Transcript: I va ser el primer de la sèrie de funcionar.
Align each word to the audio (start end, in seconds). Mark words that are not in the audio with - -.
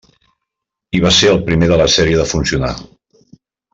I 0.99 1.01
va 1.03 1.11
ser 1.17 1.29
el 1.33 1.39
primer 1.49 1.69
de 1.73 1.77
la 1.83 1.87
sèrie 1.97 2.21
de 2.23 2.27
funcionar. 2.35 2.73